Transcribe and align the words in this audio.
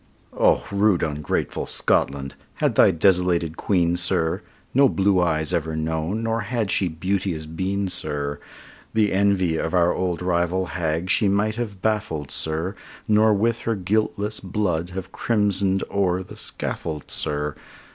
Oh! 0.35 0.65
rude 0.71 1.03
ungrateful 1.03 1.67
Scotland! 1.67 2.33
had 2.55 2.73
thy 2.73 2.89
desolated 2.89 3.55
Queen, 3.55 3.95
sir, 3.95 4.41
No 4.73 4.89
blue 4.89 5.21
eyes 5.21 5.53
ever 5.53 5.75
known, 5.75 6.23
nor 6.23 6.39
had 6.39 6.71
she 6.71 6.87
beauteous 6.87 7.45
been, 7.45 7.87
sir, 7.87 8.39
The 8.95 9.13
envy 9.13 9.57
of 9.57 9.75
our 9.75 9.93
old 9.93 10.23
rival 10.23 10.65
hag 10.65 11.11
she 11.11 11.27
might 11.27 11.57
have 11.57 11.83
baffled, 11.83 12.31
sir, 12.31 12.73
Nor 13.07 13.35
with 13.35 13.59
her 13.59 13.75
guiltless 13.75 14.39
blood 14.39 14.89
have 14.89 15.11
crimson'd 15.11 15.83
o'er 15.91 16.23
the 16.23 16.35
scaffold, 16.35 17.11
sir. 17.11 17.53